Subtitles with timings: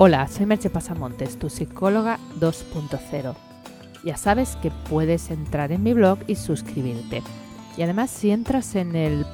[0.00, 3.34] Hola, soy Merche Pasamontes, tu psicóloga 2.0.
[4.04, 7.20] Ya sabes que puedes entrar en mi blog y suscribirte.
[7.76, 9.26] Y además, si entras en el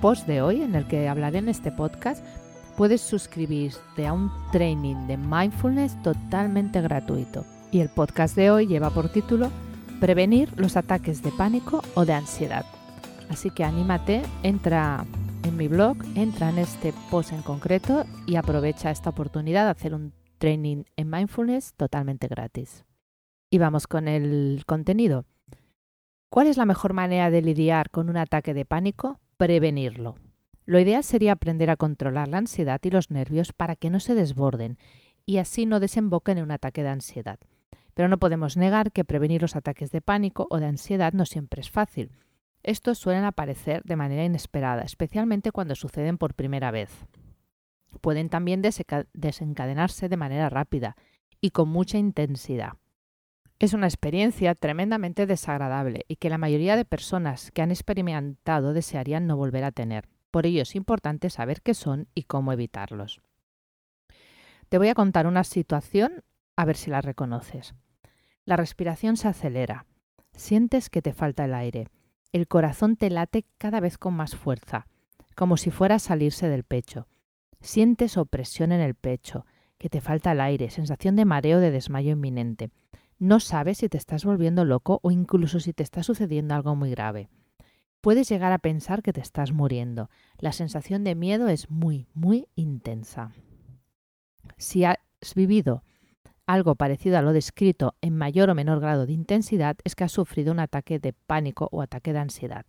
[0.00, 2.24] post de hoy, en el que hablaré en este podcast,
[2.78, 7.44] puedes suscribirte a un training de mindfulness totalmente gratuito.
[7.70, 9.50] Y el podcast de hoy lleva por título
[10.00, 12.64] Prevenir los ataques de pánico o de ansiedad.
[13.28, 15.04] Así que anímate, entra
[15.46, 19.94] en mi blog, entra en este post en concreto y aprovecha esta oportunidad de hacer
[19.94, 22.84] un training en mindfulness totalmente gratis.
[23.48, 25.24] Y vamos con el contenido.
[26.30, 29.20] ¿Cuál es la mejor manera de lidiar con un ataque de pánico?
[29.36, 30.16] Prevenirlo.
[30.64, 34.16] Lo ideal sería aprender a controlar la ansiedad y los nervios para que no se
[34.16, 34.78] desborden
[35.24, 37.38] y así no desemboquen en un ataque de ansiedad.
[37.94, 41.60] Pero no podemos negar que prevenir los ataques de pánico o de ansiedad no siempre
[41.60, 42.10] es fácil
[42.66, 46.90] estos suelen aparecer de manera inesperada, especialmente cuando suceden por primera vez.
[48.00, 50.96] Pueden también desencadenarse de manera rápida
[51.40, 52.72] y con mucha intensidad.
[53.60, 59.28] Es una experiencia tremendamente desagradable y que la mayoría de personas que han experimentado desearían
[59.28, 60.08] no volver a tener.
[60.32, 63.22] Por ello es importante saber qué son y cómo evitarlos.
[64.68, 66.24] Te voy a contar una situación
[66.56, 67.74] a ver si la reconoces.
[68.44, 69.86] La respiración se acelera.
[70.32, 71.88] Sientes que te falta el aire
[72.36, 74.86] el corazón te late cada vez con más fuerza,
[75.34, 77.08] como si fuera a salirse del pecho.
[77.60, 79.46] Sientes opresión en el pecho,
[79.78, 82.70] que te falta el aire, sensación de mareo de desmayo inminente.
[83.18, 86.90] No sabes si te estás volviendo loco o incluso si te está sucediendo algo muy
[86.90, 87.30] grave.
[88.02, 90.10] Puedes llegar a pensar que te estás muriendo.
[90.38, 93.32] La sensación de miedo es muy, muy intensa.
[94.58, 94.98] Si has
[95.34, 95.82] vivido
[96.46, 100.08] algo parecido a lo descrito en mayor o menor grado de intensidad es que ha
[100.08, 102.64] sufrido un ataque de pánico o ataque de ansiedad.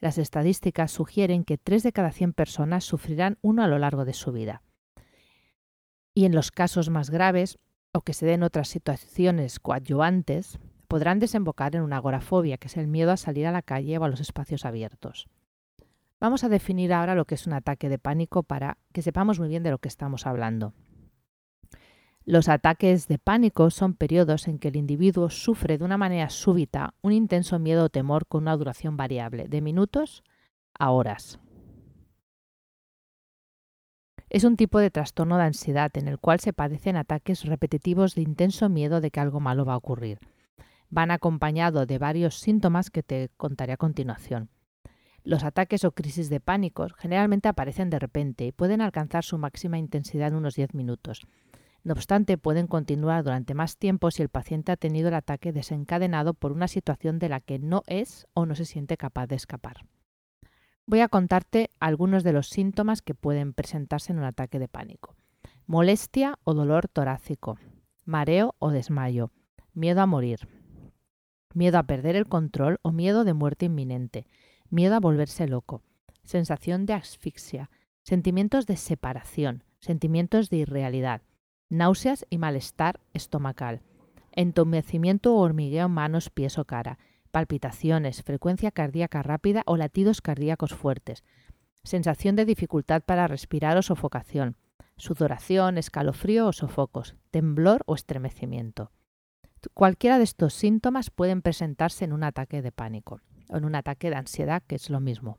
[0.00, 4.12] Las estadísticas sugieren que 3 de cada 100 personas sufrirán uno a lo largo de
[4.12, 4.62] su vida.
[6.14, 7.58] Y en los casos más graves,
[7.92, 12.86] o que se den otras situaciones coadyuvantes, podrán desembocar en una agorafobia, que es el
[12.86, 15.28] miedo a salir a la calle o a los espacios abiertos.
[16.18, 19.48] Vamos a definir ahora lo que es un ataque de pánico para que sepamos muy
[19.48, 20.74] bien de lo que estamos hablando.
[22.30, 26.94] Los ataques de pánico son periodos en que el individuo sufre de una manera súbita
[27.02, 30.22] un intenso miedo o temor con una duración variable, de minutos
[30.78, 31.40] a horas.
[34.28, 38.22] Es un tipo de trastorno de ansiedad en el cual se padecen ataques repetitivos de
[38.22, 40.20] intenso miedo de que algo malo va a ocurrir.
[40.88, 44.50] Van acompañados de varios síntomas que te contaré a continuación.
[45.24, 49.78] Los ataques o crisis de pánico generalmente aparecen de repente y pueden alcanzar su máxima
[49.78, 51.26] intensidad en unos 10 minutos
[51.82, 56.34] no obstante, pueden continuar durante más tiempo si el paciente ha tenido el ataque desencadenado
[56.34, 59.86] por una situación de la que no es o no se siente capaz de escapar.
[60.86, 65.16] Voy a contarte algunos de los síntomas que pueden presentarse en un ataque de pánico.
[65.66, 67.58] Molestia o dolor torácico,
[68.04, 69.30] mareo o desmayo,
[69.72, 70.48] miedo a morir,
[71.54, 74.26] miedo a perder el control o miedo de muerte inminente,
[74.68, 75.82] miedo a volverse loco,
[76.24, 77.70] sensación de asfixia,
[78.02, 81.22] sentimientos de separación, sentimientos de irrealidad,
[81.70, 83.80] náuseas y malestar estomacal,
[84.32, 86.98] entumecimiento o hormigueo en manos, pies o cara,
[87.30, 91.24] palpitaciones, frecuencia cardíaca rápida o latidos cardíacos fuertes,
[91.82, 94.56] sensación de dificultad para respirar o sofocación,
[94.96, 98.90] sudoración, escalofrío o sofocos, temblor o estremecimiento.
[99.74, 104.10] Cualquiera de estos síntomas pueden presentarse en un ataque de pánico o en un ataque
[104.10, 105.38] de ansiedad, que es lo mismo.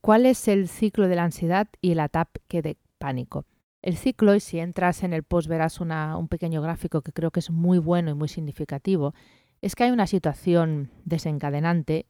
[0.00, 3.44] ¿Cuál es el ciclo de la ansiedad y el ataque de pánico?
[3.82, 7.40] El ciclo, y si entras en el post verás un pequeño gráfico que creo que
[7.40, 9.14] es muy bueno y muy significativo,
[9.60, 12.06] es que hay una situación desencadenante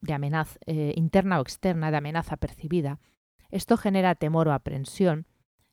[0.00, 3.00] de amenaza eh, interna o externa, de amenaza percibida.
[3.50, 5.26] Esto genera temor o aprensión.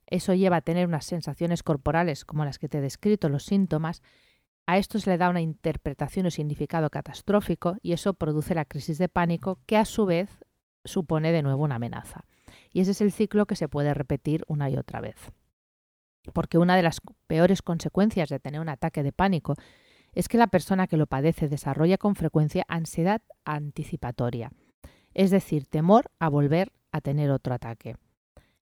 [0.06, 4.02] Eso lleva a tener unas sensaciones corporales como las que te he descrito, los síntomas.
[4.66, 8.98] A esto se le da una interpretación o significado catastrófico y eso produce la crisis
[8.98, 10.30] de pánico que a su vez
[10.84, 12.26] supone de nuevo una amenaza.
[12.72, 15.32] Y ese es el ciclo que se puede repetir una y otra vez
[16.34, 19.56] porque una de las peores consecuencias de tener un ataque de pánico
[20.14, 24.52] es que la persona que lo padece desarrolla con frecuencia ansiedad anticipatoria,
[25.14, 27.98] es decir, temor a volver a tener otro ataque.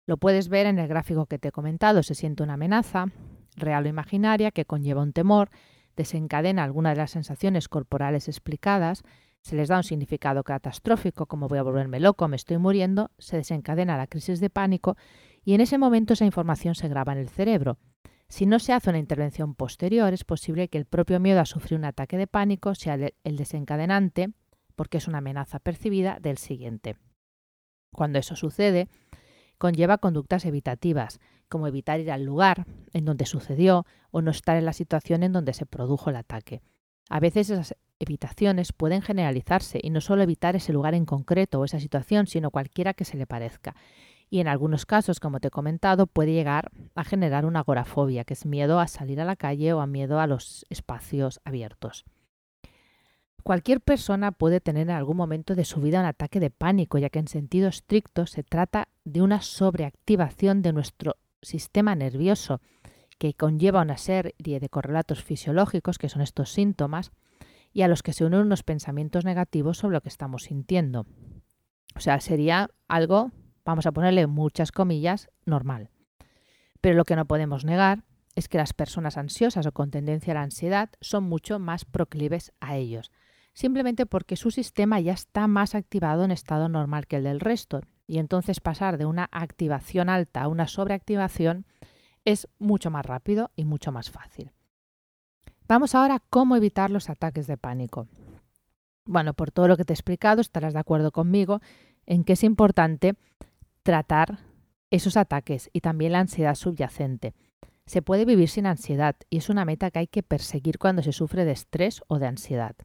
[0.06, 3.06] Lo puedes ver en el gráfico que te he comentado, se siente una amenaza,
[3.56, 5.50] real o imaginaria, que conlleva un temor,
[5.96, 9.02] desencadena alguna de las sensaciones corporales explicadas,
[9.42, 13.36] se les da un significado catastrófico, como voy a volverme loco, me estoy muriendo, se
[13.36, 14.96] desencadena la crisis de pánico
[15.44, 17.78] y en ese momento esa información se graba en el cerebro.
[18.28, 21.78] Si no se hace una intervención posterior, es posible que el propio miedo a sufrir
[21.78, 24.30] un ataque de pánico sea el desencadenante,
[24.74, 26.96] porque es una amenaza percibida, del siguiente.
[27.92, 28.88] Cuando eso sucede,
[29.58, 34.64] conlleva conductas evitativas, como evitar ir al lugar en donde sucedió o no estar en
[34.64, 36.62] la situación en donde se produjo el ataque.
[37.10, 41.81] A veces evitaciones pueden generalizarse y no solo evitar ese lugar en concreto o esa
[41.81, 43.75] situación, sino cualquiera que se le parezca.
[44.28, 48.34] Y en algunos casos, como te he comentado, puede llegar a generar una agorafobia, que
[48.34, 52.04] es miedo a salir a la calle o a miedo a los espacios abiertos.
[53.43, 57.10] Cualquier persona puede tener en algún momento de su vida un ataque de pánico, ya
[57.10, 62.60] que en sentido estricto se trata de una sobreactivación de nuestro sistema nervioso,
[63.19, 67.12] que conlleva una serie de correlatos fisiológicos, que son estos síntomas,
[67.72, 71.06] y a los que se unen unos pensamientos negativos sobre lo que estamos sintiendo.
[71.94, 73.32] O sea, sería algo,
[73.64, 75.90] vamos a ponerle muchas comillas, normal.
[76.80, 78.04] Pero lo que no podemos negar
[78.34, 82.52] es que las personas ansiosas o con tendencia a la ansiedad son mucho más proclives
[82.60, 83.10] a ellos
[83.54, 87.80] simplemente porque su sistema ya está más activado en estado normal que el del resto.
[88.06, 91.66] Y entonces pasar de una activación alta a una sobreactivación
[92.25, 94.52] es mucho más rápido y mucho más fácil.
[95.72, 98.06] Vamos ahora a cómo evitar los ataques de pánico.
[99.06, 101.62] Bueno, por todo lo que te he explicado, estarás de acuerdo conmigo
[102.04, 103.14] en que es importante
[103.82, 104.40] tratar
[104.90, 107.32] esos ataques y también la ansiedad subyacente.
[107.86, 111.12] Se puede vivir sin ansiedad y es una meta que hay que perseguir cuando se
[111.12, 112.76] sufre de estrés o de ansiedad.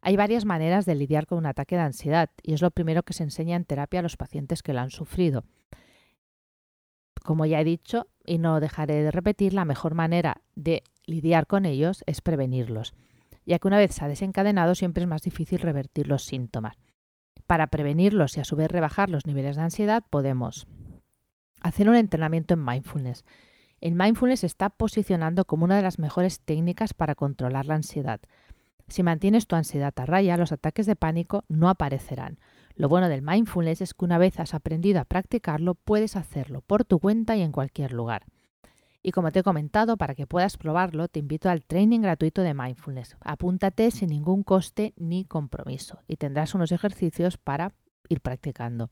[0.00, 3.12] Hay varias maneras de lidiar con un ataque de ansiedad y es lo primero que
[3.12, 5.44] se enseña en terapia a los pacientes que lo han sufrido.
[7.22, 11.66] Como ya he dicho, y no dejaré de repetir, la mejor manera de lidiar con
[11.66, 12.94] ellos es prevenirlos,
[13.44, 16.76] ya que una vez se ha desencadenado siempre es más difícil revertir los síntomas.
[17.46, 20.66] Para prevenirlos y a su vez rebajar los niveles de ansiedad podemos
[21.60, 23.24] hacer un entrenamiento en mindfulness.
[23.80, 28.20] El mindfulness está posicionando como una de las mejores técnicas para controlar la ansiedad.
[28.88, 32.38] Si mantienes tu ansiedad a raya, los ataques de pánico no aparecerán.
[32.74, 36.84] Lo bueno del mindfulness es que una vez has aprendido a practicarlo, puedes hacerlo por
[36.84, 38.26] tu cuenta y en cualquier lugar.
[39.02, 42.54] Y como te he comentado, para que puedas probarlo, te invito al training gratuito de
[42.54, 43.16] mindfulness.
[43.20, 47.72] Apúntate sin ningún coste ni compromiso y tendrás unos ejercicios para
[48.08, 48.90] ir practicando.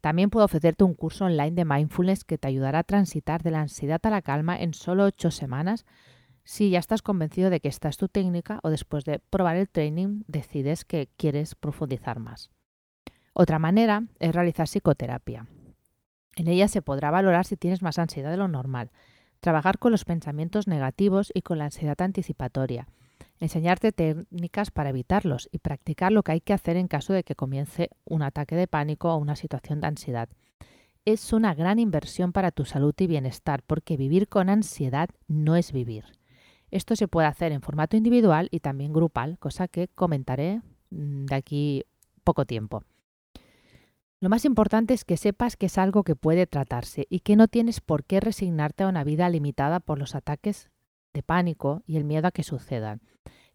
[0.00, 3.60] También puedo ofrecerte un curso online de mindfulness que te ayudará a transitar de la
[3.60, 5.84] ansiedad a la calma en solo 8 semanas
[6.44, 9.68] si ya estás convencido de que esta es tu técnica o después de probar el
[9.68, 12.50] training decides que quieres profundizar más.
[13.34, 15.46] Otra manera es realizar psicoterapia.
[16.36, 18.90] En ella se podrá valorar si tienes más ansiedad de lo normal,
[19.40, 22.88] trabajar con los pensamientos negativos y con la ansiedad anticipatoria,
[23.40, 27.34] enseñarte técnicas para evitarlos y practicar lo que hay que hacer en caso de que
[27.34, 30.28] comience un ataque de pánico o una situación de ansiedad.
[31.04, 35.72] Es una gran inversión para tu salud y bienestar porque vivir con ansiedad no es
[35.72, 36.04] vivir.
[36.70, 41.34] Esto se puede hacer en formato individual y también grupal, cosa que comentaré mm, de
[41.34, 41.84] aquí
[42.24, 42.82] poco tiempo.
[44.20, 47.46] Lo más importante es que sepas que es algo que puede tratarse y que no
[47.46, 50.70] tienes por qué resignarte a una vida limitada por los ataques
[51.14, 53.00] de pánico y el miedo a que sucedan.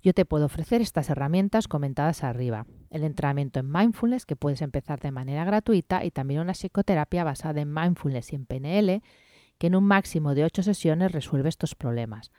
[0.01, 2.65] Yo te puedo ofrecer estas herramientas comentadas arriba.
[2.89, 7.59] El entrenamiento en mindfulness, que puedes empezar de manera gratuita, y también una psicoterapia basada
[7.59, 9.01] en mindfulness y en PNL,
[9.57, 12.31] que en un máximo de 8 sesiones resuelve estos problemas.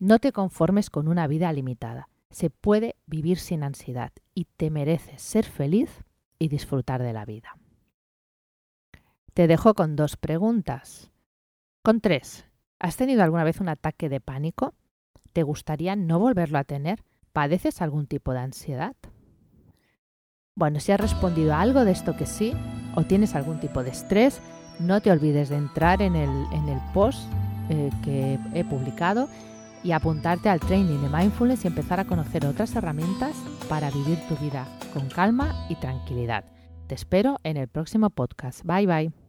[0.00, 2.08] No te conformes con una vida limitada.
[2.30, 6.04] Se puede vivir sin ansiedad y te mereces ser feliz
[6.40, 7.56] y disfrutar de la vida.
[9.34, 11.12] Te dejo con dos preguntas.
[11.82, 12.46] Con tres.
[12.80, 14.74] ¿Has tenido alguna vez un ataque de pánico?
[15.32, 17.04] ¿Te gustaría no volverlo a tener?
[17.32, 18.96] ¿Padeces algún tipo de ansiedad?
[20.56, 22.52] Bueno, si has respondido a algo de esto que sí,
[22.96, 24.40] o tienes algún tipo de estrés,
[24.80, 27.20] no te olvides de entrar en el, en el post
[27.68, 29.28] eh, que he publicado
[29.84, 33.36] y apuntarte al training de mindfulness y empezar a conocer otras herramientas
[33.70, 36.44] para vivir tu vida con calma y tranquilidad.
[36.88, 38.62] Te espero en el próximo podcast.
[38.64, 39.19] Bye bye.